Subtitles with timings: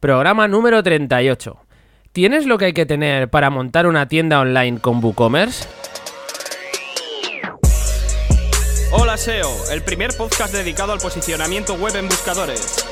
[0.00, 1.56] Programa número 38.
[2.12, 5.66] ¿Tienes lo que hay que tener para montar una tienda online con WooCommerce?
[8.92, 12.84] Hola SEO, el primer podcast dedicado al posicionamiento web en buscadores.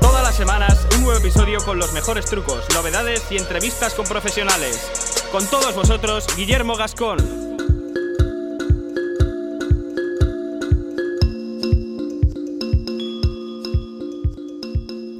[0.00, 5.26] Todas las semanas un nuevo episodio con los mejores trucos, novedades y entrevistas con profesionales.
[5.32, 7.47] Con todos vosotros, Guillermo Gascón.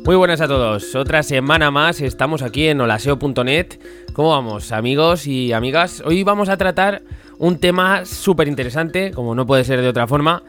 [0.08, 3.78] Muy buenas a todos, otra semana más estamos aquí en holaseo.net.
[4.14, 6.02] ¿Cómo vamos amigos y amigas?
[6.02, 7.02] Hoy vamos a tratar
[7.36, 10.44] un tema súper interesante, como no puede ser de otra forma,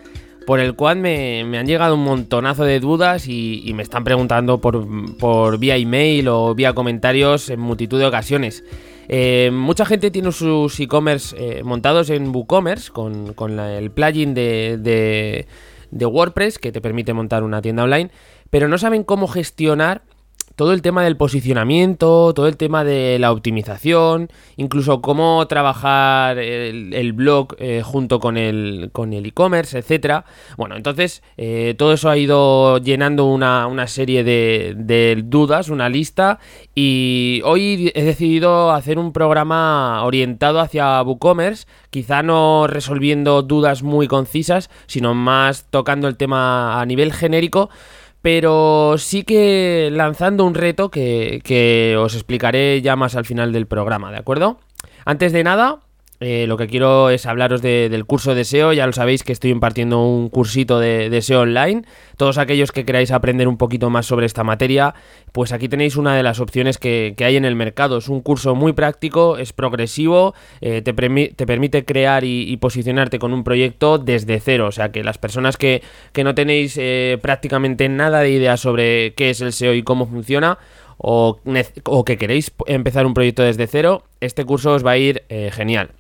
[0.48, 5.58] por el cual me, han llegado un montonazo de dudas y, me están preguntando por,
[5.58, 8.64] vía email o vía comentarios en multitud de ocasiones.
[9.10, 15.48] Eh, mucha gente tiene sus e-commerce eh, montados en WooCommerce con, el plugin de
[15.92, 18.12] WordPress que te permite montar una tienda online
[18.50, 20.04] pero no saben cómo gestionar
[20.60, 27.14] todo el tema del posicionamiento, todo el tema de la optimización, incluso cómo trabajar el,
[27.14, 30.26] blog eh, junto con el con el e-commerce, etcétera.
[30.58, 36.40] Bueno, entonces eh, todo eso ha ido llenando una, serie de, de, dudas, una lista,
[36.76, 44.10] y hoy he decidido hacer un programa orientado hacia WooCommerce, quizá no resolviendo dudas muy
[44.10, 47.70] concisas, sino más tocando el tema a nivel genérico
[48.22, 54.12] pero sí que lanzando un reto que, os explicaré ya más al final del programa,
[54.12, 54.60] ¿de acuerdo?
[55.06, 55.80] Antes de nada,
[56.22, 58.74] eh, lo que quiero es hablaros del curso de SEO.
[58.74, 61.84] Ya lo sabéis que estoy impartiendo un cursito de, SEO online.
[62.18, 64.94] Todos aquellos que queráis aprender un poquito más sobre esta materia,
[65.32, 67.98] pues aquí tenéis una de las opciones que, hay en el mercado.
[67.98, 73.46] Es un curso muy práctico, es progresivo, eh, te, permite crear y, posicionarte con un
[73.46, 74.68] proyecto desde cero.
[74.68, 75.82] O sea que las personas que,
[76.22, 80.60] no tenéis eh, prácticamente nada de idea sobre qué es el SEO y cómo funciona,
[80.98, 81.40] o,
[82.06, 85.24] que queréis empezar un proyecto desde cero, este curso os va a ir
[85.54, 85.92] genial.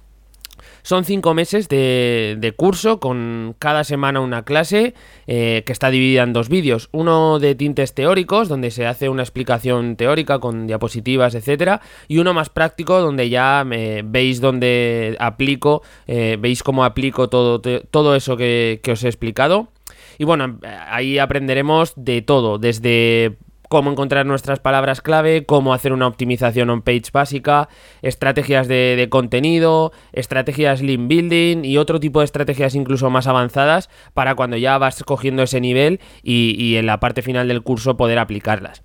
[0.81, 4.93] Son cinco meses de, curso con cada semana una clase
[5.27, 6.89] eh, que está dividida en dos vídeos.
[6.91, 12.33] Uno de tintes teóricos, donde se hace una explicación teórica con diapositivas, etcétera, y uno
[12.33, 18.37] más práctico, donde ya eh, veis dónde aplico, eh, veis cómo aplico todo, todo eso
[18.37, 19.69] que, que os he explicado.
[20.17, 23.37] Y bueno, ahí aprenderemos de todo, desde
[23.69, 27.69] cómo encontrar nuestras palabras clave, cómo hacer una optimización on-page básica,
[28.01, 34.35] estrategias de, contenido, estrategias link building y otro tipo de estrategias incluso más avanzadas para
[34.35, 38.83] cuando ya vas cogiendo ese nivel y, en la parte final del curso poder aplicarlas.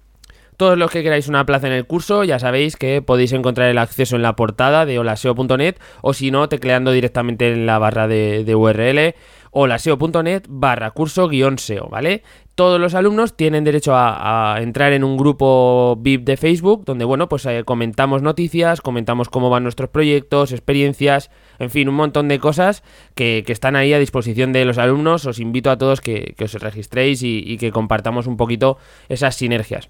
[0.56, 3.78] Todos los que queráis una plaza en el curso, ya sabéis que podéis encontrar el
[3.78, 8.54] acceso en la portada de holaseo.net o si no, tecleando directamente en la barra de,
[8.54, 9.16] URL
[9.50, 12.22] holaseo.net barra curso guion SEO, ¿vale?
[12.54, 17.28] Todos los alumnos tienen derecho a, entrar en un grupo VIP de Facebook donde, bueno,
[17.28, 22.38] pues eh, comentamos noticias, comentamos cómo van nuestros proyectos, experiencias, en fin, un montón de
[22.38, 22.84] cosas
[23.16, 25.26] que, están ahí a disposición de los alumnos.
[25.26, 28.78] Os invito a todos que, os registréis y, que compartamos un poquito
[29.08, 29.88] esas sinergias.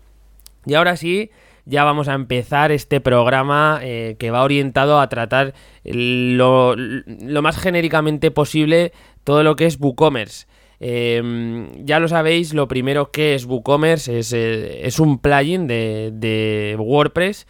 [0.64, 1.30] Y ahora sí,
[1.66, 5.52] ya vamos a empezar este programa eh, que va orientado a tratar
[5.84, 8.92] lo, lo, más genéricamente posible
[9.22, 10.46] todo lo que es WooCommerce.
[10.86, 16.76] Em, ya lo sabéis, lo primero que es WooCommerce es, eh, es un plugin de,
[16.78, 17.46] WordPress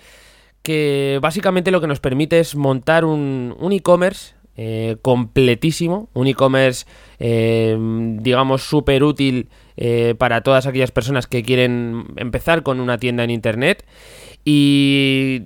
[0.62, 6.86] que básicamente lo que nos permite es montar un, e-commerce eh, completísimo, un e-commerce
[7.18, 13.24] em, digamos súper útil eh, para todas aquellas personas que quieren empezar con una tienda
[13.24, 13.84] en internet.
[14.44, 15.42] Y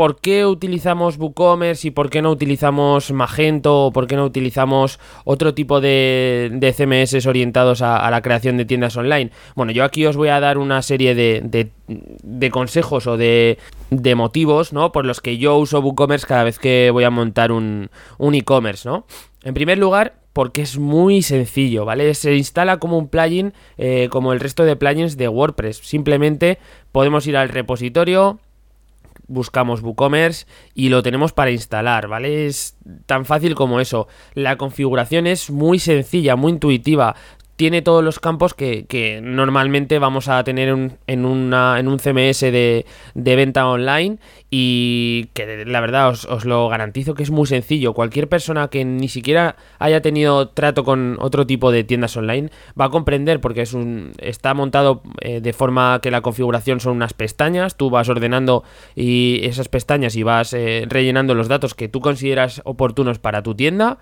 [0.00, 4.98] por qué utilizamos WooCommerce y por qué no utilizamos Magento o por qué no utilizamos
[5.26, 9.30] otro tipo de, CMS orientados a, la creación de tiendas online.
[9.54, 13.58] Bueno, yo aquí os voy a dar una serie de, consejos o de,
[14.16, 14.90] motivos, ¿no?
[14.90, 19.04] Por los que yo uso WooCommerce cada vez que voy a montar un, e-commerce, ¿no?
[19.44, 22.14] En primer lugar, porque es muy sencillo, ¿vale?
[22.14, 25.76] Se instala como un plugin, eh, como el resto de plugins de WordPress.
[25.76, 26.58] Simplemente
[26.90, 28.40] podemos ir al repositorio,
[29.30, 32.46] buscamos WooCommerce y lo tenemos para instalar, ¿vale?
[32.46, 34.08] Es tan fácil como eso.
[34.34, 37.14] La configuración es muy sencilla, muy intuitiva
[37.60, 40.70] tiene todos los campos que, normalmente vamos a tener
[41.06, 44.16] en, un CMS de, venta online
[44.48, 47.92] y que la verdad os, lo garantizo que es muy sencillo.
[47.92, 52.48] Cualquier persona que ni siquiera haya tenido trato con otro tipo de tiendas online
[52.80, 56.96] va a comprender porque es un, está montado eh, de forma que la configuración son
[56.96, 58.64] unas pestañas, tú vas ordenando
[58.96, 63.54] y esas pestañas y vas eh, rellenando los datos que tú consideras oportunos para tu
[63.54, 63.98] tienda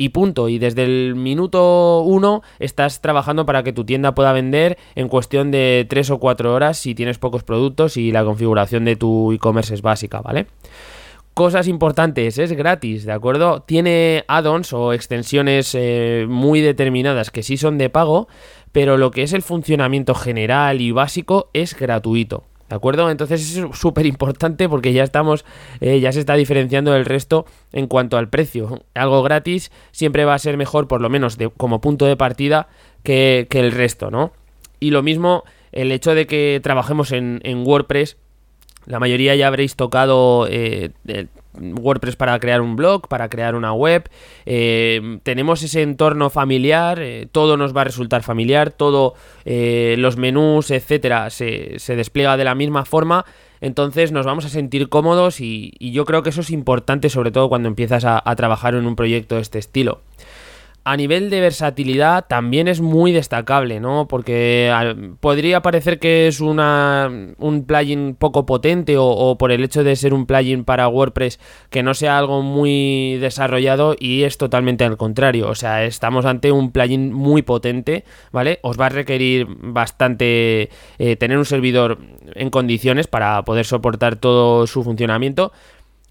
[0.00, 0.48] y punto.
[0.48, 5.50] Y desde el minuto uno estás trabajando para que tu tienda pueda vender en cuestión
[5.50, 9.74] de 3 o 4 horas si tienes pocos productos y la configuración de tu e-commerce
[9.74, 10.46] es básica, ¿vale?
[11.34, 13.60] Cosas importantes, es gratis, ¿de acuerdo?
[13.60, 18.26] Tiene add-ons o extensiones eh, muy determinadas que sí son de pago,
[18.72, 22.49] pero lo que es el funcionamiento general y básico es gratuito.
[22.70, 23.10] ¿De acuerdo?
[23.10, 25.44] Entonces es súper importante porque ya estamos,
[25.80, 28.84] eh, ya se está diferenciando del resto en cuanto al precio.
[28.94, 32.68] Algo gratis siempre va a ser mejor, por lo menos de, como punto de partida,
[33.02, 34.32] que, el resto, ¿no?
[34.78, 38.16] Y lo mismo, el hecho de que trabajemos en, en WordPress
[38.86, 40.90] la mayoría ya habréis tocado eh,
[41.60, 44.08] WordPress para crear un blog, para crear una web.
[44.46, 49.14] Eh, tenemos ese entorno familiar, eh, todo nos va a resultar familiar, todo
[49.44, 53.24] los menús, etcétera, se, despliega de la misma forma.
[53.60, 57.48] Entonces nos vamos a sentir cómodos y, yo creo que eso es importante, sobre todo
[57.48, 60.00] cuando empiezas a trabajar en un proyecto de este estilo.
[60.90, 64.08] A nivel de versatilidad también es muy destacable, ¿no?
[64.08, 64.74] Porque
[65.20, 67.08] podría parecer que es una,
[67.38, 71.38] un plugin poco potente o, por el hecho de ser un plugin para WordPress
[71.70, 75.48] que no sea algo muy desarrollado y es totalmente al contrario.
[75.48, 78.02] O sea, estamos ante un plugin muy potente,
[78.32, 78.58] ¿vale?
[78.62, 81.98] Os va a requerir bastante eh, tener un servidor
[82.34, 85.52] en condiciones para poder soportar todo su funcionamiento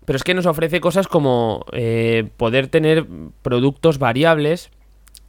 [0.09, 3.06] pero es que nos ofrece cosas como eh, poder tener
[3.44, 4.71] productos variables,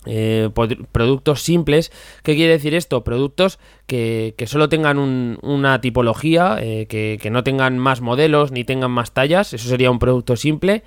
[0.06, 0.48] eh,
[0.90, 1.92] productos simples.
[2.22, 3.04] ¿Qué quiere decir esto?
[3.04, 8.90] Productos que, solo tengan una tipología, eh, que, que, no tengan más modelos ni tengan
[8.90, 9.52] más tallas.
[9.52, 10.82] Eso sería un producto simple.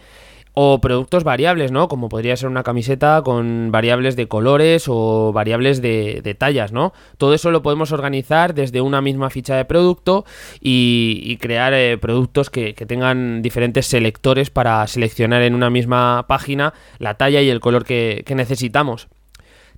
[0.55, 1.87] O productos variables, ¿no?
[1.87, 6.93] Como podría ser una camiseta con variables de colores o variables de, tallas, ¿no?
[7.17, 10.25] Todo eso lo podemos organizar desde una misma ficha de producto
[10.61, 17.15] y, crear eh, productos que, tengan diferentes selectores para seleccionar en una misma página la
[17.15, 19.07] talla y el color que, necesitamos.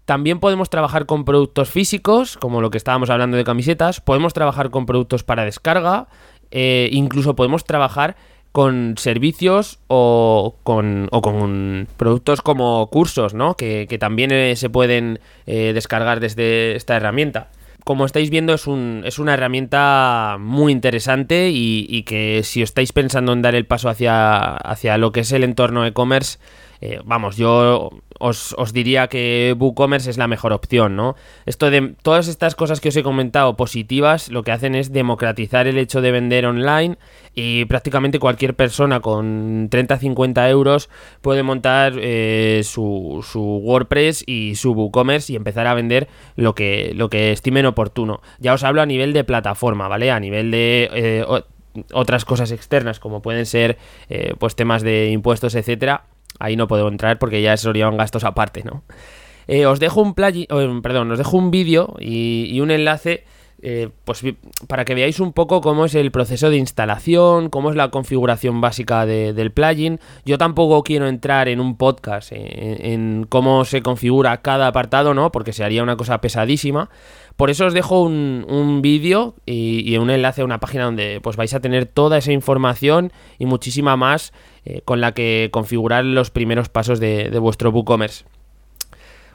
[0.04, 4.02] También podemos trabajar con productos físicos, como lo que estábamos hablando de camisetas.
[4.02, 6.08] Podemos trabajar con productos para descarga.
[6.52, 8.16] Eh, incluso podemos trabajar
[8.56, 13.56] con servicios o con, o con productos como cursos, ¿no?
[13.56, 17.50] Que, también eh, se pueden eh, descargar desde esta herramienta.
[17.84, 23.34] Como estáis viendo es, un, es una herramienta muy interesante y, que si estáis pensando
[23.34, 26.40] en dar el paso hacia, hacia lo que es el entorno e-commerce,
[26.86, 27.90] eh, vamos, yo
[28.20, 31.16] os, diría que WooCommerce es la mejor opción, ¿no?
[31.48, 35.66] Esto de todas estas cosas que os he comentado positivas, lo que hacen es democratizar
[35.66, 37.00] el hecho de vender online
[37.34, 40.90] y prácticamente cualquier persona con 30-50 euros
[41.22, 47.10] puede montar eh, su, WordPress y su WooCommerce y empezar a vender lo que, lo
[47.10, 48.22] que estimen oportuno.
[48.38, 50.12] Ya os hablo a nivel de plataforma, ¿vale?
[50.12, 50.90] A nivel de...
[50.94, 51.26] Eh,
[51.92, 53.78] otras cosas externas como pueden ser
[54.40, 56.06] pues temas de impuestos etcétera
[56.40, 58.84] Ahí no puedo entrar porque ya serían gastos aparte, ¿no?
[59.48, 60.48] Eh, os dejo un plugin,
[60.82, 63.24] perdón, os dejo un vídeo y, un enlace
[63.68, 64.22] eh, pues
[64.68, 68.62] para que veáis un poco cómo es el proceso de instalación, cómo es la configuración
[68.62, 70.00] básica del plugin.
[70.24, 75.32] Yo tampoco quiero entrar en un podcast eh, en, cómo se configura cada apartado, ¿no?
[75.32, 76.92] Porque se haría una cosa pesadísima.
[77.38, 81.56] Por eso os dejo un, vídeo y, un enlace a una página donde pues vais
[81.56, 84.32] a tener toda esa información y muchísima más
[84.64, 88.26] eh, con la que configurar los primeros pasos de, de vuestro WooCommerce.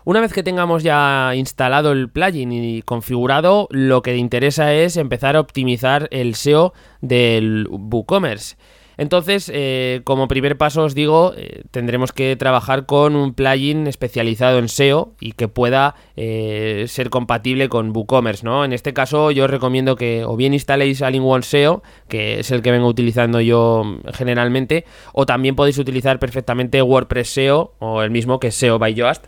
[0.05, 5.37] Una vez que tengamos ya instalado el plugin y configurado, lo que interesa es empezar
[5.37, 8.57] a optimizar el SEO del WooCommerce.
[9.00, 14.59] Entonces, eh, como primer paso os digo, eh, tendremos que trabajar con un plugin especializado
[14.59, 18.62] en SEO y que pueda eh, ser compatible con WooCommerce, ¿no?
[18.62, 22.61] En este caso yo os recomiendo que o bien instaléis All-in-One SEO, que es el
[22.61, 28.38] que vengo utilizando yo generalmente, o también podéis utilizar perfectamente WordPress SEO o el mismo
[28.38, 29.25] que SEO by Yoast,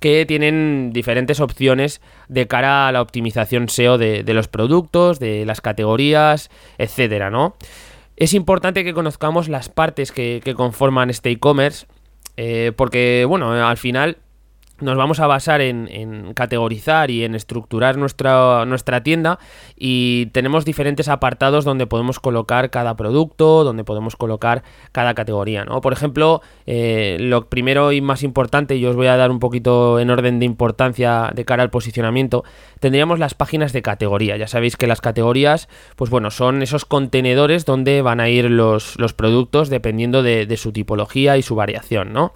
[0.00, 5.60] que tienen diferentes opciones de cara a la optimización SEO de, los productos, de las
[5.60, 7.56] categorías, etcétera, ¿no?
[8.16, 11.86] Es importante que conozcamos las partes que, conforman este e-commerce,
[12.36, 14.18] eh, porque, bueno, al final
[14.80, 19.38] nos vamos a basar en, categorizar y en estructurar nuestra, nuestra tienda
[19.76, 25.80] y tenemos diferentes apartados donde podemos colocar cada producto, donde podemos colocar cada categoría, ¿no?
[25.80, 29.98] Por ejemplo, eh, lo primero y más importante, y os voy a dar un poquito
[29.98, 32.44] en orden de importancia de cara al posicionamiento,
[32.80, 34.36] tendríamos las páginas de categoría.
[34.36, 38.96] Ya sabéis que las categorías, pues bueno, son esos contenedores donde van a ir los,
[39.16, 42.32] productos dependiendo de, de su tipología y su variación, ¿no?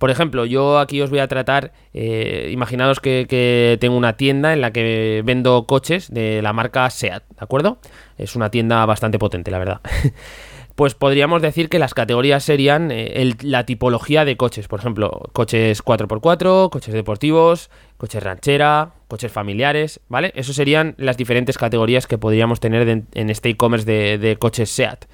[0.00, 4.62] Por ejemplo, yo aquí os voy a tratar, eh, imaginaos que, tengo una tienda en
[4.62, 7.76] la que vendo coches de la marca SEAT, ¿de acuerdo?
[8.16, 9.82] Es una tienda bastante potente, la verdad.
[10.74, 15.84] pues podríamos decir que las categorías serían eh, la tipología de coches, por ejemplo, coches
[15.84, 20.32] 4x4, coches deportivos, coches ranchera, coches familiares, ¿vale?
[20.34, 25.04] Eso serían las diferentes categorías que podríamos tener en este e-commerce de, coches SEAT.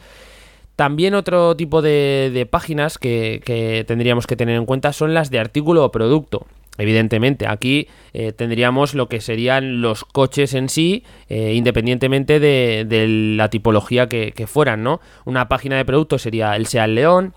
[0.77, 5.83] También otro tipo de, páginas que, tendríamos que tener en cuenta son las de artículo
[5.83, 6.47] o producto.
[6.77, 13.07] Evidentemente, aquí eh, tendríamos lo que serían los coches en sí, eh, independientemente de,
[13.39, 15.01] la tipología que, fueran, ¿no?
[15.25, 17.33] Una página de producto sería el Seat León,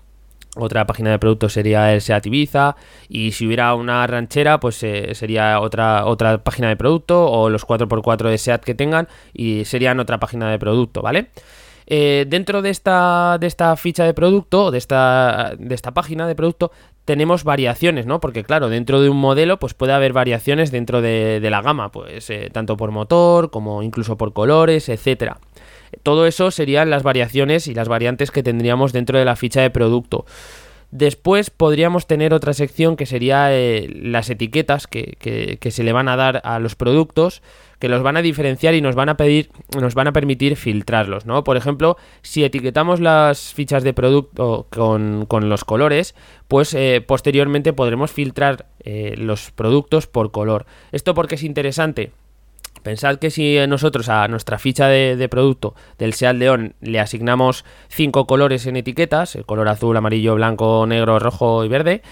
[0.56, 2.76] otra página de producto sería el Seat Ibiza,
[3.08, 7.66] y si hubiera una ranchera, pues eh, sería otra, otra página de producto, o los
[7.66, 11.28] 4x4 de Seat que tengan, y serían otra página de producto, ¿vale?
[11.90, 16.70] Dentro de esta, de esta ficha de producto, de esta, de esta página de producto,
[17.04, 18.20] tenemos variaciones, ¿no?
[18.20, 22.30] Porque claro, dentro de un modelo pues puede haber variaciones dentro de, la gama, pues
[22.30, 25.38] eh, tanto por motor como incluso por colores, etcétera.
[26.04, 29.70] Todo eso serían las variaciones y las variantes que tendríamos dentro de la ficha de
[29.70, 30.24] producto.
[30.90, 36.16] Después podríamos tener otra sección que sería eh, las etiquetas que, se le van a
[36.16, 37.42] dar a los productos,
[37.78, 41.26] que los van a diferenciar y nos van a pedir, nos van a permitir filtrarlos,
[41.26, 41.44] ¿no?
[41.44, 46.16] Por ejemplo, si etiquetamos las fichas de producto con, los colores,
[46.48, 50.66] pues eh, posteriormente podremos filtrar eh, los productos por color.
[50.90, 52.10] ¿Esto porque es interesante?
[52.82, 58.26] Pensad que si nosotros a nuestra ficha de, producto del Seat León le asignamos cinco
[58.26, 62.02] colores en etiquetas, el color azul, amarillo, blanco, negro, rojo y verde,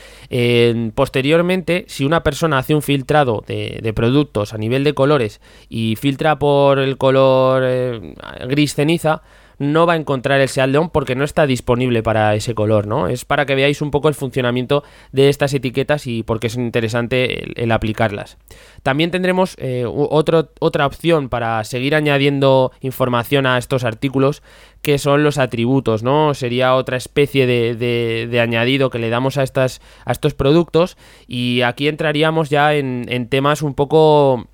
[0.95, 6.39] posteriormente si una persona hace un filtrado de, productos a nivel de colores y filtra
[6.39, 8.15] por el color eh,
[8.49, 9.23] gris ceniza,
[9.59, 13.09] no va a encontrar el Seat porque no está disponible para ese color, ¿no?
[13.09, 16.57] Es para que veáis un poco el funcionamiento de estas etiquetas y por qué es
[16.57, 18.39] interesante el, aplicarlas.
[18.83, 24.43] También tendremos eh, otra opción para seguir añadiendo información a estos artículos
[24.83, 26.35] que son los atributos, ¿no?
[26.35, 30.97] Sería otra especie de, añadido que le damos a, estas, a estos productos
[31.27, 34.47] y aquí entraríamos ya en temas un poco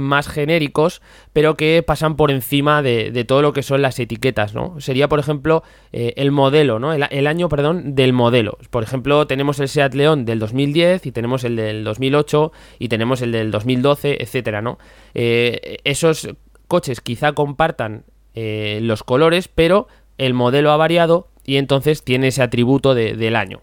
[0.00, 1.02] más genéricos,
[1.32, 4.80] pero que pasan por encima de, todo lo que son las etiquetas, ¿no?
[4.80, 6.92] Sería, por ejemplo, eh, el modelo, ¿no?
[6.92, 8.58] El, año, perdón, del modelo.
[8.70, 13.22] Por ejemplo, tenemos el Seat León del 2010 y tenemos el del 2008 y tenemos
[13.22, 14.62] el del 2012, etcétera.
[15.14, 16.28] Eh, esos
[16.68, 18.04] coches quizá compartan
[18.34, 19.88] eh, los colores, pero
[20.18, 23.62] el modelo ha variado y entonces tiene ese atributo del año.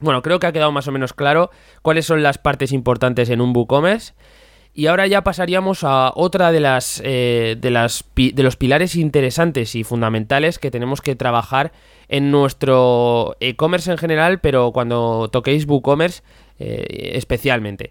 [0.00, 1.50] Bueno, creo que ha quedado más o menos claro
[1.82, 4.14] cuáles son las partes importantes en un WooCommerce.
[4.78, 10.60] Y ahora ya pasaríamos a otra de las, eh, de los pilares interesantes y fundamentales
[10.60, 11.72] que tenemos que trabajar
[12.08, 16.22] en nuestro e-commerce en general, pero cuando toquéis WooCommerce
[16.60, 17.90] eh, especialmente.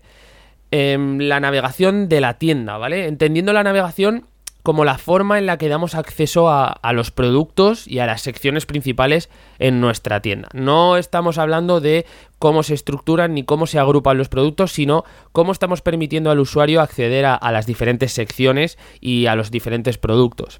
[0.72, 3.08] Em, la navegación de la tienda, ¿vale?
[3.08, 4.26] Entendiendo la navegación
[4.68, 8.66] como la forma en la que damos acceso a, los productos y a las secciones
[8.66, 10.50] principales en nuestra tienda.
[10.52, 12.06] No estamos hablando de
[12.38, 16.82] cómo se estructuran ni cómo se agrupan los productos, sino cómo estamos permitiendo al usuario
[16.82, 20.60] acceder a, las diferentes secciones y a los diferentes productos.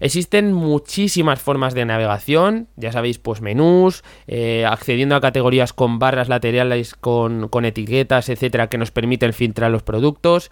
[0.00, 6.28] Existen muchísimas formas de navegación, ya sabéis, pues menús, eh, accediendo a categorías con barras
[6.28, 10.50] laterales, con, etiquetas, etcétera, que nos permiten filtrar los productos.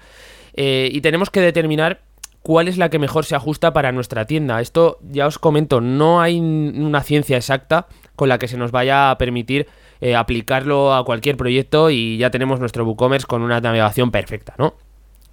[0.57, 2.04] Eh, y tenemos que determinar
[2.45, 4.61] cuál es la que mejor se ajusta para nuestra tienda.
[4.61, 7.87] Esto ya os comento, no hay una ciencia exacta
[8.17, 9.67] con la que se nos vaya a permitir
[10.01, 14.75] eh, aplicarlo a cualquier proyecto y ya tenemos nuestro WooCommerce con una navegación perfecta, ¿no?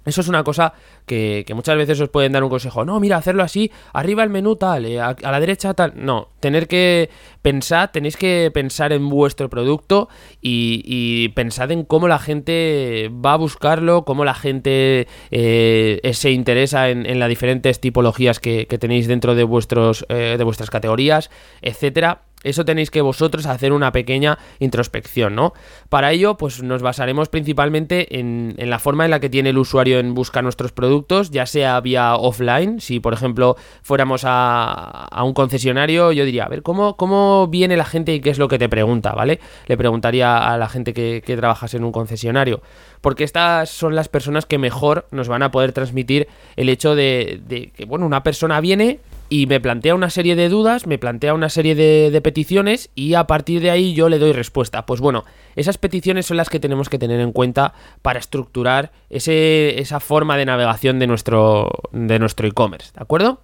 [0.04, 0.72] Eso es una cosa
[1.06, 2.84] que, muchas veces os pueden dar un consejo.
[2.84, 5.92] No, mira, hacerlo así, arriba el menú tal, eh, a, la derecha tal.
[5.96, 7.10] No, tener que
[7.42, 10.08] pensar, tenéis que pensar en vuestro producto
[10.40, 16.90] y, pensad en cómo la gente va a buscarlo, cómo la gente eh, se interesa
[16.90, 21.30] en, las diferentes tipologías que, tenéis dentro de, vuestros, eh, de vuestras categorías,
[21.60, 25.52] etcétera eso tenéis que vosotros hacer una pequeña introspección, ¿no?
[25.88, 29.98] Para ello, pues nos basaremos principalmente en, la forma en la que tiene el usuario
[29.98, 36.12] en buscar nuestros productos, ya sea vía offline, si por ejemplo fuéramos a, un concesionario,
[36.12, 38.68] yo diría, a ver, ¿cómo, ¿cómo, viene la gente y qué es lo que te
[38.68, 39.40] pregunta, ¿vale?
[39.66, 42.62] Le preguntaría a la gente que, que trabajas en un concesionario,
[43.00, 47.40] porque estas son las personas que mejor nos van a poder transmitir el hecho de,
[47.46, 49.00] de que, bueno, una persona viene
[49.32, 53.26] y me plantea una serie de dudas, me plantea una serie de, peticiones y a
[53.26, 54.84] partir de ahí yo le doy respuesta.
[54.84, 55.24] Pues bueno,
[55.56, 57.72] esas peticiones son las que tenemos que tener en cuenta
[58.02, 63.40] para estructurar ese, esa forma de navegación de nuestro de nuestro e-commerce, ¿de acuerdo?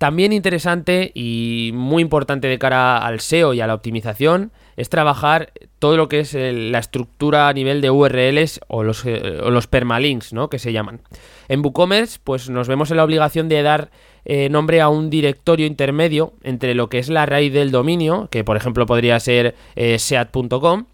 [0.00, 5.52] También interesante y muy importante de cara al SEO y a la optimización es trabajar
[5.78, 10.32] todo lo que es la estructura a nivel de URLs o los, eh, los permalinks,
[10.32, 10.48] ¿no?
[10.48, 11.02] Que se llaman.
[11.48, 13.90] En WooCommerce, pues nos vemos en la obligación de dar
[14.24, 18.42] eh, nombre a un directorio intermedio entre lo que es la raíz del dominio, que
[18.42, 20.86] por ejemplo podría ser eh, seat.com,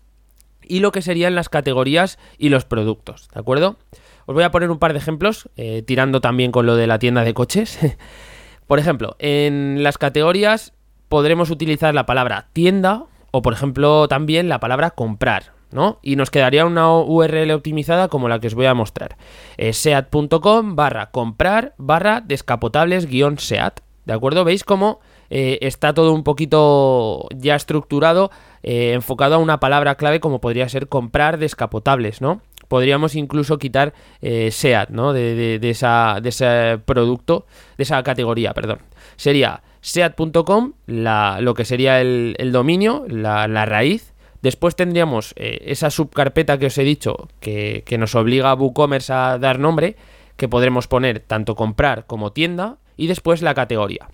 [0.64, 3.76] y lo que serían las categorías y los productos, ¿de acuerdo?
[4.24, 5.48] Os voy a poner un par de ejemplos,
[5.86, 7.78] tirando también con lo de la tienda de coches.
[8.66, 10.72] por ejemplo, en las categorías
[11.08, 15.98] podremos utilizar la palabra tienda o por ejemplo también la palabra comprar, ¿no?
[16.02, 19.16] Y nos quedaría una URL optimizada como la que os voy a mostrar.
[19.58, 23.80] seat.com barra comprar barra descapotables guion seat.
[24.04, 24.44] ¿De acuerdo?
[24.44, 28.30] ¿Veis cómo eh, está todo un poquito ya estructurado,
[28.62, 32.40] eh, enfocado a una palabra clave como podría ser comprar descapotables, ¿no?
[32.68, 35.12] Podríamos incluso quitar eh, SEAT, ¿no?
[35.12, 37.46] De, esa, de ese producto,
[37.76, 38.80] de esa categoría, perdón.
[39.16, 44.12] Sería seat.com, lo que sería el, dominio, la, raíz.
[44.42, 49.38] Después tendríamos eh, esa subcarpeta que os he dicho que, nos obliga a WooCommerce a
[49.38, 49.96] dar nombre,
[50.36, 54.08] que podremos poner tanto comprar como tienda, y después la categoría.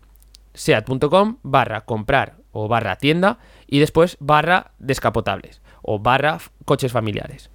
[0.54, 7.51] seat.com barra comprar o barra tienda y después barra descapotables o barra coches familiares.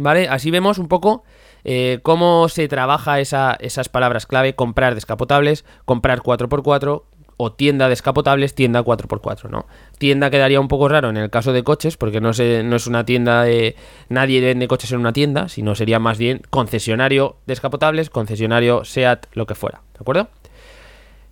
[0.00, 0.28] ¿Vale?
[0.28, 1.24] Así vemos un poco
[1.62, 7.02] eh, cómo se trabaja esas palabras clave, comprar descapotables, comprar 4x4,
[7.36, 9.66] o tienda descapotables, tienda 4x4, ¿no?
[9.98, 13.04] Tienda quedaría un poco raro en el caso de coches, porque no, no es una
[13.04, 13.76] tienda de...
[14.08, 19.46] Nadie vende coches en una tienda, sino sería más bien concesionario descapotables, concesionario SEAT, lo
[19.46, 20.28] que fuera, ¿de acuerdo?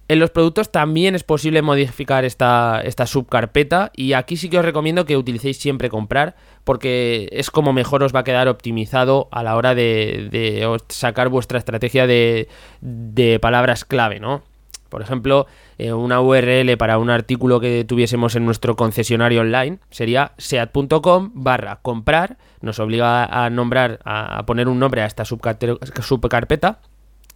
[0.08, 4.64] En los productos también es posible modificar esta, esta, subcarpeta y aquí sí que os
[4.64, 6.34] recomiendo que utilicéis siempre comprar
[6.64, 11.58] porque es como mejor os va a quedar optimizado a la hora de, sacar vuestra
[11.58, 12.48] estrategia de,
[12.80, 14.42] de palabras clave, ¿no?
[14.88, 15.46] Por ejemplo,
[15.76, 21.80] eh, una URL para un artículo que tuviésemos en nuestro concesionario online sería seat.com barra
[21.82, 26.78] comprar, nos obliga a nombrar, a poner un nombre a esta subcarpeta,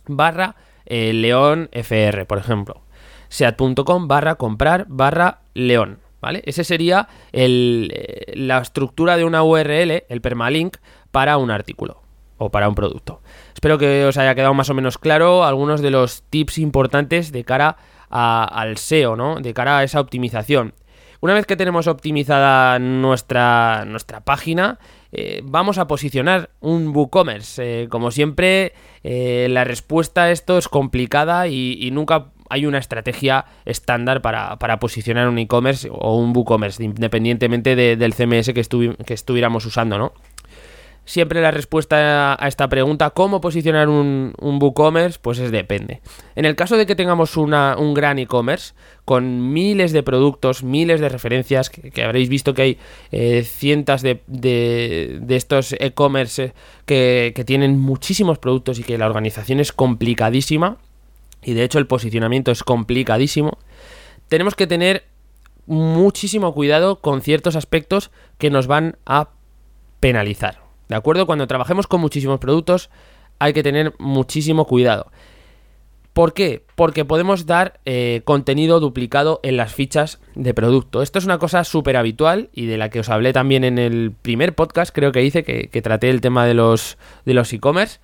[0.06, 2.82] barra eh, león fr, por ejemplo.
[3.28, 5.98] seat.com barra comprar barra león.
[6.20, 6.42] ¿Vale?
[6.46, 10.76] Ese sería eh, la estructura de una URL, el permalink,
[11.10, 12.00] para un artículo
[12.38, 13.22] o para un producto.
[13.54, 17.44] Espero que os haya quedado más o menos claro algunos de los tips importantes de
[17.44, 17.76] cara
[18.08, 19.40] al SEO, ¿no?
[19.40, 20.74] De cara a esa optimización.
[21.20, 24.80] Una vez que tenemos optimizada nuestra, nuestra página,
[25.12, 27.82] eh, vamos a posicionar un WooCommerce.
[27.82, 28.72] Eh, como siempre,
[29.04, 35.28] eh, la respuesta a esto es complicada y, nunca hay una estrategia estándar para, posicionar
[35.28, 40.12] un e-commerce o un WooCommerce, independientemente del CMS que, que estuviéramos usando, ¿no?
[41.04, 45.18] Siempre la respuesta a esta pregunta, ¿cómo posicionar un, un WooCommerce?
[45.20, 46.00] Pues es depende.
[46.36, 51.08] En el caso de que tengamos un gran e-commerce con miles de productos, miles de
[51.08, 52.78] referencias, que, habréis visto que hay
[53.10, 56.54] eh, cientos de, estos e-commerce
[56.86, 60.76] que tienen muchísimos productos y que la organización es complicadísima,
[61.42, 63.58] y de hecho el posicionamiento es complicadísimo,
[64.28, 65.04] tenemos que tener
[65.66, 69.30] muchísimo cuidado con ciertos aspectos que nos van a
[70.00, 70.61] penalizar.
[70.92, 71.24] ¿De acuerdo?
[71.24, 72.90] Cuando trabajemos con muchísimos productos
[73.38, 75.10] hay que tener muchísimo cuidado.
[76.12, 76.66] ¿Por qué?
[76.74, 81.00] Porque podemos dar eh, contenido duplicado en las fichas de producto.
[81.00, 84.12] Esto es una cosa súper habitual y de la que os hablé también en el
[84.20, 87.98] primer podcast, creo que hice, que, traté el tema de los de los e-commerce.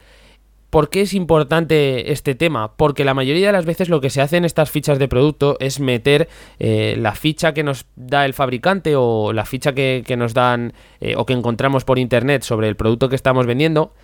[0.71, 2.77] ¿Por qué es importante este tema?
[2.77, 5.57] Porque la mayoría de las veces lo que se hace en estas fichas de producto
[5.61, 6.29] es meter
[6.59, 11.15] eh, la ficha que nos da el fabricante o la ficha que, nos dan eh,
[11.17, 13.95] o que encontramos por internet sobre el producto que estamos vendiendo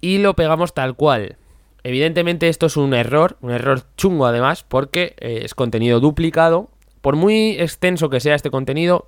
[0.00, 1.36] y lo pegamos tal cual.
[1.84, 6.68] Evidentemente esto es un error, un error chungo además, porque eh, es contenido duplicado.
[7.00, 9.06] Por muy extenso que sea este contenido,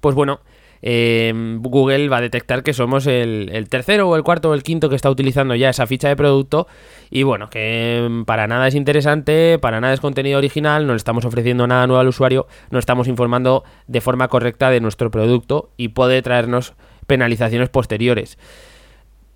[0.00, 0.40] pues bueno,
[0.86, 4.90] Em, Google va a detectar que somos el, tercero o el cuarto o el quinto
[4.90, 6.66] que está utilizando ya esa ficha de producto
[7.10, 10.98] y bueno, que em, para nada es interesante, para nada es contenido original, no le
[10.98, 15.70] estamos ofreciendo nada nuevo al usuario, no estamos informando de forma correcta de nuestro producto
[15.78, 16.74] y puede traernos
[17.06, 18.36] penalizaciones posteriores.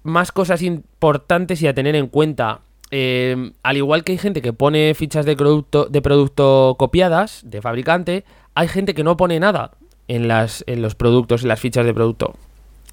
[0.02, 2.60] Más cosas importantes y a tener en cuenta.
[2.90, 7.62] Em, al igual que hay gente que pone fichas de producto, de producto copiadas de
[7.62, 9.77] fabricante, hay gente que no pone nada
[10.08, 12.34] en, las, en los productos, en las fichas de producto.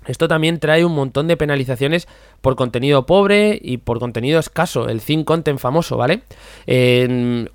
[0.05, 2.07] Esto también trae un montón de penalizaciones
[2.41, 6.21] por contenido pobre y por contenido escaso, el thin content famoso, ¿vale?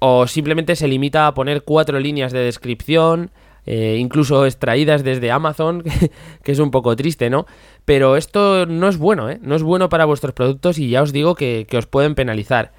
[0.01, 3.31] o simplemente se limita a poner cuatro líneas de descripción,
[3.67, 5.85] eh, incluso extraídas desde Amazon,
[6.43, 7.47] que, es un poco triste, ¿no?
[7.85, 9.39] Pero esto no es bueno, ¿eh?
[9.43, 12.73] No es bueno para vuestros productos y ya os digo que, os pueden penalizar.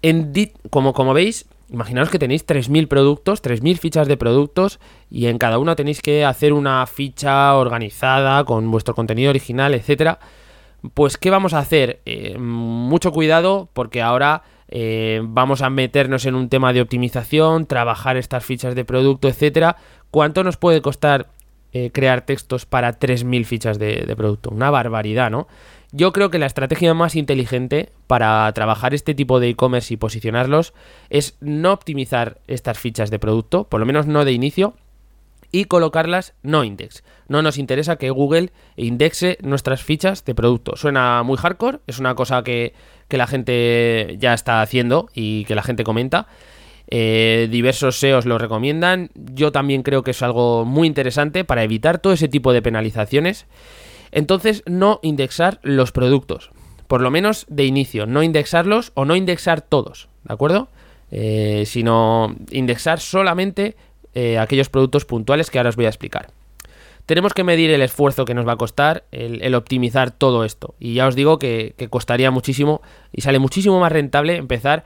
[0.00, 0.32] En
[0.70, 5.58] como, como veis, imaginaos que tenéis 3.000 productos, 3.000 fichas de productos y en cada
[5.58, 10.18] una tenéis que hacer una ficha organizada con vuestro contenido original, etcétera.
[10.94, 12.00] Pues, ¿qué vamos a hacer?
[12.06, 18.16] Eh, mucho cuidado porque ahora eh, vamos a meternos en un tema de optimización, trabajar
[18.16, 19.76] estas fichas de producto, etcétera.
[20.10, 21.28] ¿Cuánto nos puede costar
[21.72, 24.50] eh, crear textos para 3.000 fichas de, de producto?
[24.50, 25.48] Una barbaridad, ¿no?
[25.90, 30.74] Yo creo que la estrategia más inteligente para trabajar este tipo de e-commerce y posicionarlos
[31.08, 34.74] es no optimizar estas fichas de producto, por lo menos no de inicio,
[35.50, 37.02] y colocarlas no index.
[37.26, 40.76] No nos interesa que Google indexe nuestras fichas de producto.
[40.76, 42.74] Suena muy hardcore, es una cosa que,
[43.08, 46.26] la gente ya está haciendo y que la gente comenta.
[46.90, 49.10] Eh, diversos SEOs lo recomiendan.
[49.14, 53.46] Yo también creo que es algo muy interesante para evitar todo ese tipo de penalizaciones.
[54.12, 56.50] Entonces, no indexar los productos.
[56.86, 60.68] Por lo menos de inicio, no indexarlos o no indexar todos, ¿de acuerdo?
[61.10, 63.76] Eh, sino indexar solamente
[64.14, 66.30] eh, aquellos productos puntuales que ahora os voy a explicar.
[67.06, 70.74] Tenemos que medir el esfuerzo que nos va a costar el, optimizar todo esto.
[70.78, 74.84] Y ya os digo que, que costaría muchísimo y sale muchísimo más rentable empezar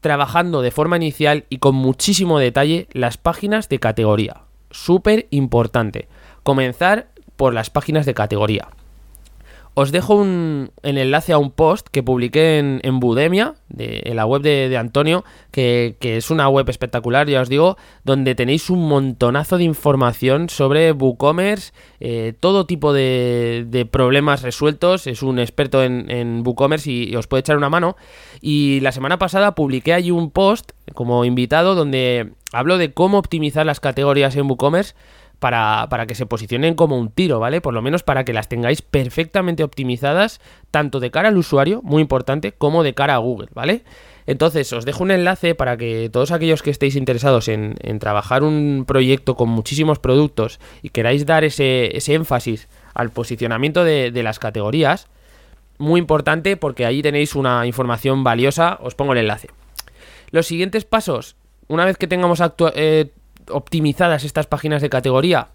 [0.00, 4.42] trabajando de forma inicial y con muchísimo detalle las páginas de categoría.
[4.70, 6.08] Súper importante.
[6.42, 8.68] Comenzar por las páginas de categoría.
[9.76, 14.40] Os dejo un, enlace a un post que publiqué en, Budemia, de, en la web
[14.40, 19.64] de, Antonio, que, es una web espectacular, ya os digo, donde tenéis un montonazo de
[19.64, 25.08] información sobre WooCommerce, eh, todo tipo de, problemas resueltos.
[25.08, 27.96] Es un experto en, WooCommerce y, os puede echar una mano.
[28.40, 33.66] Y la semana pasada publiqué allí un post como invitado donde hablo de cómo optimizar
[33.66, 34.94] las categorías en WooCommerce
[35.38, 37.60] para, que se posicionen como un tiro, ¿vale?
[37.60, 42.02] Por lo menos para que las tengáis perfectamente optimizadas, tanto de cara al usuario, muy
[42.02, 43.84] importante, como de cara a Google, ¿vale?
[44.26, 48.84] Entonces, os dejo un enlace para que todos aquellos que estéis interesados en, trabajar un
[48.86, 55.08] proyecto con muchísimos productos y queráis dar ese, énfasis al posicionamiento de, las categorías,
[55.76, 59.50] muy importante porque ahí tenéis una información valiosa, os pongo el enlace.
[60.30, 61.36] Los siguientes pasos,
[61.68, 62.42] una vez que tengamos
[62.74, 63.10] eh,
[63.50, 65.48] optimizadas estas páginas de categoría,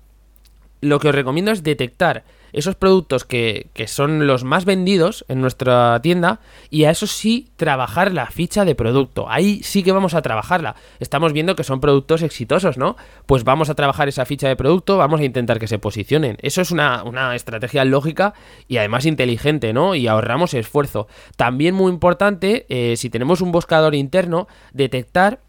[0.81, 5.99] lo que os recomiendo es detectar esos productos que, son los más vendidos en nuestra
[6.01, 9.29] tienda y a eso sí trabajar la ficha de producto.
[9.29, 10.75] Ahí sí que vamos a trabajarla.
[10.99, 12.95] Estamos viendo que son productos exitosos, ¿no?
[13.25, 16.37] Pues vamos a trabajar esa ficha de producto, vamos a intentar que se posicionen.
[16.41, 17.03] Eso es una,
[17.35, 18.33] estrategia lógica
[18.67, 19.95] y además inteligente, ¿no?
[19.95, 21.07] Y ahorramos esfuerzo.
[21.35, 25.41] También muy importante, eh, si tenemos un buscador interno, detectar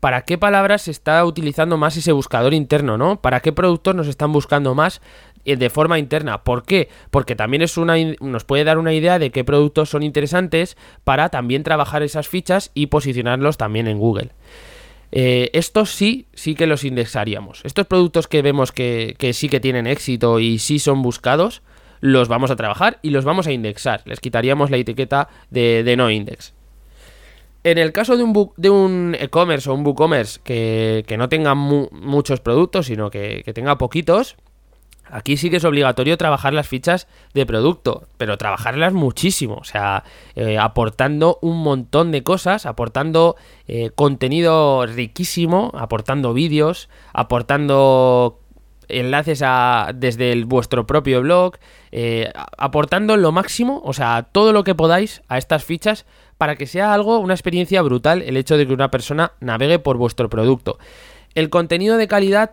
[0.00, 3.20] para qué palabras se está utilizando más ese buscador interno, ¿no?
[3.20, 5.00] Para qué productos nos están buscando más
[5.44, 6.44] eh, de forma interna.
[6.44, 6.88] ¿Por qué?
[7.10, 11.30] Porque también es una, nos puede dar una idea de qué productos son interesantes para
[11.30, 14.30] también trabajar esas fichas y posicionarlos también en Google.
[15.10, 17.62] Eh, estos sí, sí que los indexaríamos.
[17.64, 21.62] Estos productos que vemos que, sí que tienen éxito y sí son buscados,
[22.00, 24.02] los vamos a trabajar y los vamos a indexar.
[24.04, 26.57] Les quitaríamos la etiqueta de no index.
[27.70, 32.40] En el caso de un, de un e-commerce o un WooCommerce que, no tenga muchos
[32.40, 34.36] productos, sino que, tenga poquitos,
[35.04, 40.04] aquí sí que es obligatorio trabajar las fichas de producto, pero trabajarlas muchísimo, o sea,
[40.34, 48.40] eh, aportando un montón de cosas, aportando eh, contenido riquísimo, aportando vídeos, aportando
[48.88, 51.56] enlaces a, desde vuestro propio blog,
[51.92, 56.06] eh, aportando lo máximo, o sea, todo lo que podáis a estas fichas
[56.38, 59.96] para que sea algo, una experiencia brutal el hecho de que una persona navegue por
[59.96, 60.78] vuestro producto.
[61.34, 62.52] El contenido de calidad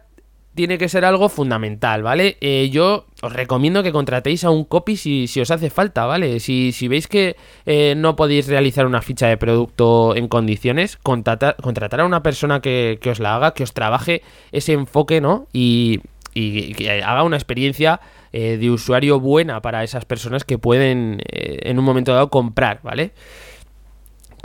[0.55, 2.37] tiene que ser algo fundamental, ¿vale?
[2.39, 6.39] Eh, yo os recomiendo que contratéis a un copy si, os hace falta, ¿vale?
[6.39, 11.99] Si, veis que eh, no podéis realizar una ficha de producto en condiciones, contratar, contratar
[11.99, 15.47] a una persona que, os la haga, que os trabaje ese enfoque, ¿no?
[15.53, 16.01] Y,
[16.33, 18.01] que haga una experiencia
[18.33, 23.13] eh, de usuario buena para esas personas que pueden en un momento dado comprar, ¿vale?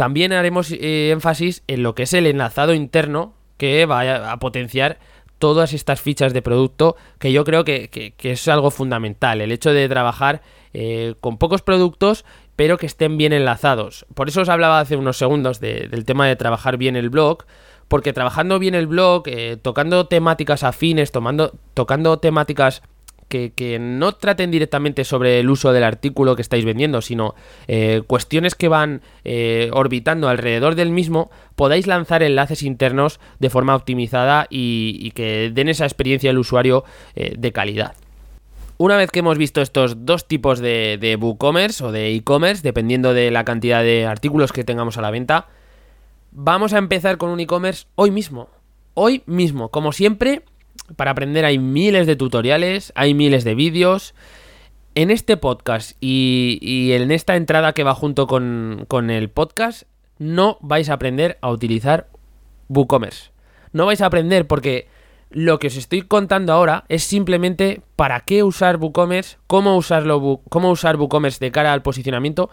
[0.01, 4.99] También haremos eh, énfasis en lo que es el enlazado interno que va a, potenciar
[5.39, 9.43] todas estas fichas de producto que yo creo que, es algo fundamental.
[9.43, 10.41] El hecho de trabajar
[10.73, 12.25] eh, con pocos productos
[12.57, 14.07] pero que estén bien enlazados.
[14.15, 17.45] Por eso os hablaba hace unos segundos del tema de trabajar bien el blog,
[17.89, 22.83] porque trabajando bien el blog, eh, tocando temáticas afines, tomando, tocando temáticas
[23.31, 27.35] que, no traten directamente sobre el uso del artículo que estáis vendiendo, sino
[27.69, 33.75] eh, cuestiones que van eh, orbitando alrededor del mismo, podáis lanzar enlaces internos de forma
[33.75, 37.95] optimizada y, que den esa experiencia al usuario eh, de calidad.
[38.77, 43.15] Una vez que hemos visto estos dos tipos de, de WooCommerce o de e-commerce, dependiendo
[43.15, 45.49] de la cantidad de artículos que tengamos a la venta,
[46.33, 48.49] Vamos a empezar con un e-commerce hoy mismo.
[48.95, 50.43] Hoy mismo, como siempre,
[50.97, 54.15] para aprender hay miles de tutoriales, hay miles de vídeos.
[54.95, 59.85] En este podcast y, en esta entrada que va junto con, con el podcast,
[60.19, 62.09] no vais a aprender a utilizar
[62.69, 63.31] WooCommerce.
[63.73, 64.89] No vais a aprender porque
[65.31, 70.71] lo que os estoy contando ahora es simplemente para qué usar WooCommerce, cómo, usarlo, cómo
[70.71, 72.51] usar WooCommerce de cara al posicionamiento,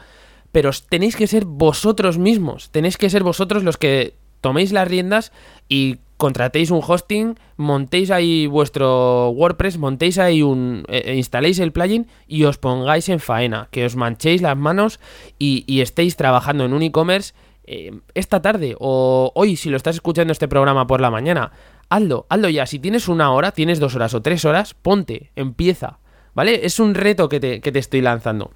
[0.52, 5.32] pero tenéis que ser vosotros mismos, tenéis que ser vosotros los que toméis las riendas
[5.68, 10.84] y contratéis un hosting, montéis ahí vuestro WordPress, montéis ahí un.
[10.90, 15.00] Eh, eh, instaléis el plugin y os pongáis en faena, que os manchéis las manos
[15.40, 17.34] y, estéis trabajando en un e-commerce
[17.66, 21.52] eh, esta tarde o hoy, si lo estás escuchando este programa por la mañana.
[21.90, 22.66] Hazlo, hazlo ya.
[22.66, 26.00] Si tienes una hora, tienes dos horas o tres horas, ponte, empieza.
[26.34, 26.66] ¿Vale?
[26.66, 28.52] Es un reto que te, que te estoy lanzando.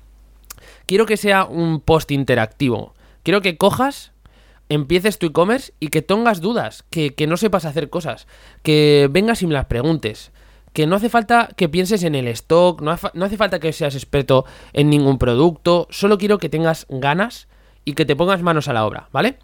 [0.86, 2.94] Quiero que sea un post interactivo.
[3.24, 4.12] Quiero que cojas
[4.72, 8.26] empieces tu e-commerce y que tengas dudas, que, no sepas hacer cosas,
[8.64, 10.32] que vengas y me las preguntes.
[10.72, 14.46] Que no hace falta que pienses en el stock, no, hace falta que seas experto
[14.72, 17.50] en ningún producto, solo quiero que tengas ganas
[17.84, 19.38] y que te pongas manos a la obra, ¿vale?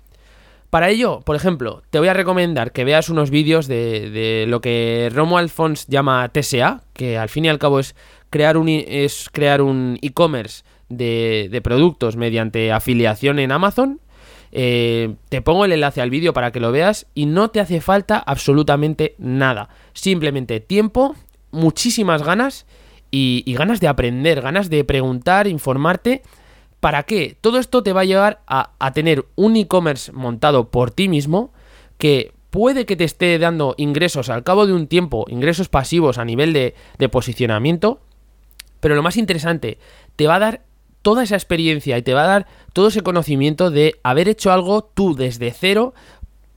[0.70, 5.10] Para ello, por ejemplo, te voy a recomendar que veas unos vídeos de, lo que
[5.14, 7.96] Romo Alfons llama TSA, que al fin y al cabo es
[8.30, 14.00] crear un es crear un e-commerce de, de, productos mediante afiliación en Amazon
[14.60, 17.80] eh, te pongo el enlace al vídeo para que lo veas y no te hace
[17.80, 19.70] falta absolutamente nada.
[19.94, 21.16] Simplemente tiempo,
[21.52, 22.66] muchísimas ganas
[23.12, 26.24] y, ganas de aprender, ganas de preguntar, informarte.
[26.80, 27.38] ¿Para qué?
[27.40, 31.54] Todo esto te va a llevar a, tener un e-commerce montado por ti mismo
[32.00, 36.26] que puede que te esté dando ingresos al cabo de un tiempo, ingresos pasivos a
[36.26, 38.02] nivel de, de posicionamiento,
[38.80, 39.78] pero lo más interesante,
[40.16, 40.62] te va a dar
[41.08, 44.84] toda esa experiencia y te va a dar todo ese conocimiento de haber hecho algo
[44.84, 45.94] tú desde cero,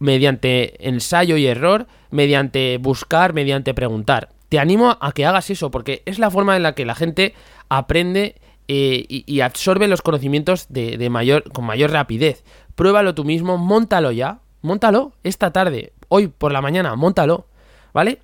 [0.01, 4.31] mediante ensayo y error, mediante buscar, mediante preguntar.
[4.49, 7.33] Te animo a que hagas eso, porque es la forma en la que la gente
[7.69, 12.43] aprende eh, y, absorbe los conocimientos de, mayor, con mayor rapidez.
[12.75, 17.47] Pruébalo tú mismo, montalo ya, montalo esta tarde, hoy por la mañana, montalo,
[17.95, 18.19] ¿vale?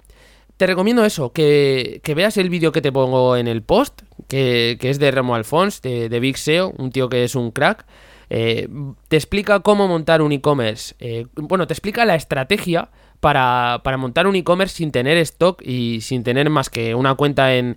[0.56, 4.98] Te recomiendo eso, que, veas el vídeo que te pongo en el post, que, es
[4.98, 7.84] de Remo Alfons, de, Big SEO, un tío que es un crack.
[8.28, 8.68] Eh,
[9.08, 10.94] te explica cómo montar un e-commerce.
[10.98, 12.90] Eh, bueno, te explica la estrategia
[13.20, 17.76] para, montar un e-commerce sin tener stock y sin tener más que una cuenta en,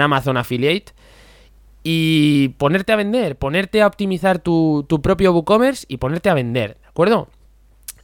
[0.00, 0.92] Amazon Affiliate.
[1.82, 6.88] Y ponerte a vender, ponerte a optimizar tu, propio WooCommerce y ponerte a vender, ¿de
[6.88, 7.28] acuerdo?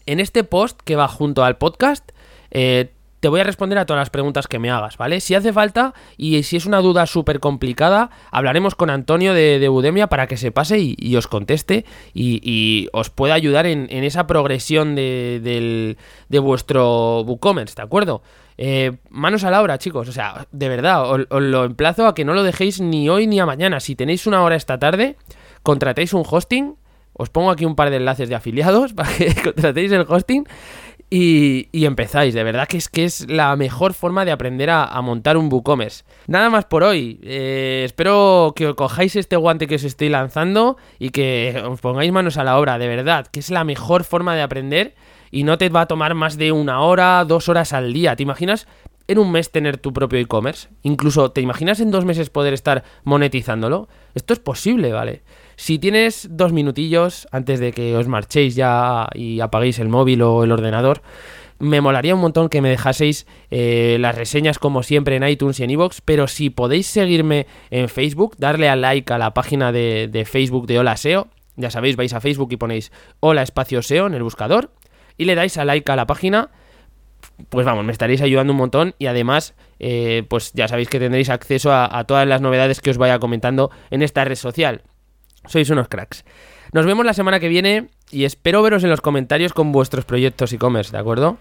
[0.06, 2.10] En este post que va junto al podcast,
[2.50, 2.93] eh,
[3.24, 5.18] te voy a responder a todas las preguntas que me hagas, ¿vale?
[5.18, 10.06] Si hace falta y si es una duda súper complicada, hablaremos con Antonio de, de
[10.08, 15.96] para que se pase y, os conteste y, os pueda ayudar en, esa progresión de,
[16.28, 18.20] vuestro WooCommerce, ¿de acuerdo?
[18.58, 20.06] Eh, manos a la obra, chicos.
[20.06, 23.40] O sea, de verdad, os, lo emplazo a que no lo dejéis ni hoy ni
[23.40, 23.80] a mañana.
[23.80, 25.16] Si tenéis una hora esta tarde,
[25.62, 26.76] contratéis un hosting.
[27.14, 30.44] Os pongo aquí un par de enlaces de afiliados para que contratéis el hosting
[31.16, 32.34] y, empezáis.
[32.34, 36.04] De verdad que es que es la mejor forma de aprender a, montar un WooCommerce.
[36.26, 37.20] Nada más por hoy.
[37.22, 42.36] Eh, espero que cojáis este guante que os estoy lanzando y que os pongáis manos
[42.36, 44.94] a la obra, de verdad, que es la mejor forma de aprender
[45.30, 48.16] y no te va a tomar más de una hora, dos horas al día.
[48.16, 48.66] ¿Te imaginas
[49.06, 50.68] en un mes tener tu propio e-commerce?
[50.82, 53.88] Incluso, ¿te imaginas en dos meses poder estar monetizándolo?
[54.16, 55.22] Esto es posible, ¿vale?
[55.56, 60.44] Si tienes dos minutillos antes de que os marchéis ya y apaguéis el móvil o
[60.44, 61.02] el ordenador,
[61.58, 65.64] me molaría un montón que me dejaseis eh, las reseñas como siempre en iTunes y
[65.64, 70.26] en iVoox, pero si podéis seguirme en Facebook, darle a like a la página de,
[70.28, 72.90] Facebook de Hola SEO, ya sabéis, vais a Facebook y ponéis
[73.20, 74.72] Hola Espacio SEO en el buscador
[75.16, 76.50] y le dais a like a la página,
[77.48, 81.30] pues vamos, me estaréis ayudando un montón y además, eh, pues ya sabéis que tendréis
[81.30, 84.82] acceso a todas las novedades que os vaya comentando en esta red social.
[85.46, 86.24] Sois unos cracks.
[86.72, 90.52] Nos vemos la semana que viene y espero veros en los comentarios con vuestros proyectos
[90.52, 91.38] e-commerce, ¿de acuerdo?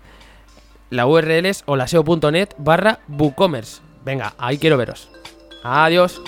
[0.90, 3.82] La URL es holaseo.net barra WooCommerce.
[4.06, 5.10] Venga, ahí quiero veros.
[5.64, 6.22] Adiós.